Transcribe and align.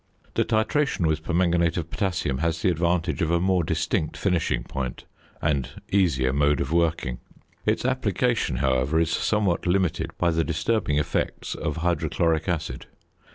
The 0.33 0.43
titration 0.43 1.05
with 1.05 1.21
permanganate 1.21 1.77
of 1.77 1.91
potassium 1.91 2.39
has 2.39 2.63
the 2.63 2.71
advantage 2.71 3.21
of 3.21 3.29
a 3.29 3.39
more 3.39 3.63
distinct 3.63 4.17
finishing 4.17 4.63
point 4.63 5.05
and 5.43 5.79
easier 5.91 6.33
mode 6.33 6.59
of 6.59 6.71
working; 6.73 7.19
its 7.67 7.85
application, 7.85 8.55
however, 8.55 8.99
is 8.99 9.11
somewhat 9.11 9.67
limited 9.67 10.09
by 10.17 10.31
the 10.31 10.43
disturbing 10.43 10.97
effects 10.97 11.53
of 11.53 11.77
hydrochloric 11.77 12.49
acid. 12.49 12.87